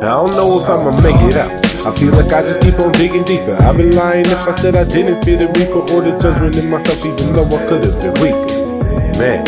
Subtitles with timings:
[0.00, 1.52] I don't know if I'ma make it out.
[1.84, 3.52] I feel like I just keep on digging deeper.
[3.60, 6.70] I'd be lying if I said I didn't feel the reaper or the judgment in
[6.70, 8.48] myself, even though I could have been weaker.
[9.20, 9.46] Man,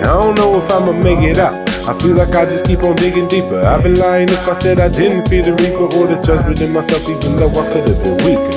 [0.00, 1.52] I don't know if I'ma make it out.
[1.86, 3.60] I feel like I just keep on digging deeper.
[3.60, 6.72] I've been lying if I said I didn't feel the reaper or the judgment in
[6.72, 8.56] myself, even though I could have been weaker.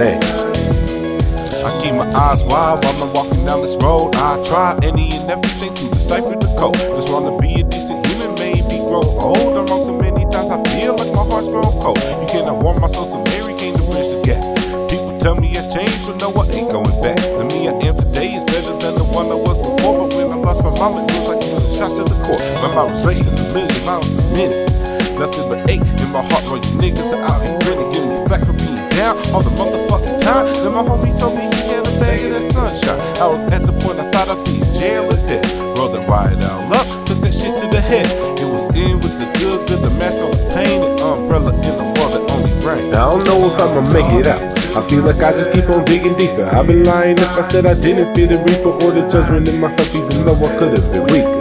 [0.00, 0.16] Man.
[1.62, 4.16] I keep my eyes wide while I'm walking down this road.
[4.16, 6.74] I try any and everything to decipher the code.
[6.74, 7.10] Just
[11.52, 12.00] grown cold.
[12.00, 14.40] You cannot warm my soul, so Mary came to bridge the gap.
[14.88, 17.20] People tell me I changed, but no, I ain't going back.
[17.20, 20.08] The me I am today is better than the one I was before.
[20.08, 22.16] But when I lost my mama, it was like it was a shot to the
[22.24, 22.40] core.
[22.64, 24.64] My mind was racing a million miles a minute.
[25.20, 27.92] Nothing but ache in my heart when you niggas are out here grinning.
[27.92, 30.48] Give me flack for being down all the motherfucking time.
[30.56, 33.00] Then my homie told me he had a bag of that sunshine.
[33.20, 35.20] I was at the point I thought I'd be jail or.
[35.76, 36.61] Rolled the ride out
[42.94, 44.40] I don't know if I'ma make it out.
[44.76, 46.44] I feel like I just keep on digging deeper.
[46.44, 49.60] I'd be lying if I said I didn't fear the reaper or the judgment in
[49.60, 51.38] myself, even though I could have been weaker.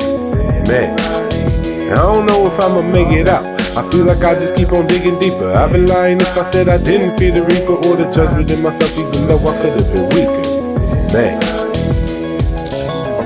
[0.67, 0.99] Man,
[1.91, 3.45] I don't know if I'ma make it out.
[3.77, 5.51] I feel like I just keep on digging deeper.
[5.51, 8.61] I've been lying if I said I didn't fear the reaper or the judgment in
[8.61, 11.13] myself, even though I could have been weaker.
[11.13, 11.60] Man.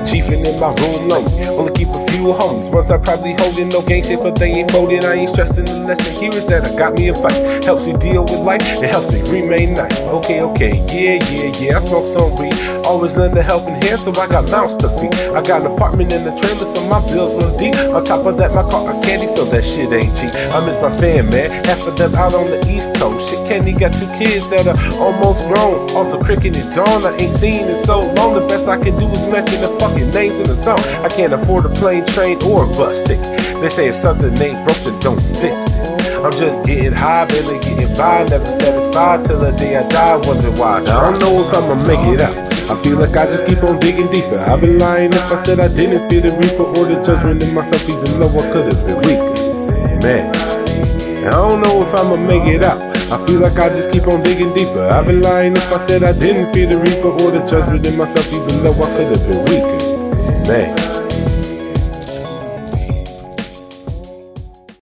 [0.06, 1.46] I'm in my room lonely.
[1.46, 2.70] Only keep a few homies.
[2.70, 5.04] Once I probably holdin' no gang shit, but they ain't folding.
[5.04, 7.64] I ain't stressing the lesson here is that I got me a fight.
[7.64, 9.98] Helps me deal with life, it helps me remain nice.
[10.22, 11.78] Okay, okay, yeah, yeah, yeah.
[11.78, 12.54] I smoke some weed.
[12.86, 15.12] Always lend a helping hand, so I got mouths to feed.
[15.34, 17.74] I got an apartment in the trailer, so my bills run deep.
[17.74, 20.30] On top of that, my car a candy, so that shit ain't cheap.
[20.54, 21.50] I miss my fam, man.
[21.66, 23.28] Half of them out on the east coast.
[23.28, 25.90] Shit, Kenny got two kids that are almost grown.
[25.98, 28.34] Also, Cricket and Dawn, I ain't seen in so long.
[28.34, 30.78] The best I can do is mention the fucking names in the song.
[31.04, 33.24] I can't afford a plane, train, or a bus ticket.
[33.60, 36.24] They say if something ain't broke, then don't fix it.
[36.24, 40.16] I'm just getting high, barely getting by, never satisfied till the day I die.
[40.26, 42.36] Wonder why I don't know if I'ma make it out.
[42.70, 44.38] I feel like I just keep on digging deeper.
[44.38, 47.54] I'd be lying if I said I didn't fear the reaper or the judgment in
[47.54, 50.00] myself, even though I could have been weaker.
[50.02, 50.34] Man,
[51.26, 52.95] I don't know if I'ma make it out.
[53.08, 54.80] I feel like I just keep on digging deeper.
[54.80, 57.96] I've been lying if I said I didn't fear the reaper or the judgment in
[57.96, 60.48] myself, even though I could have been weaker.
[60.48, 60.95] Man.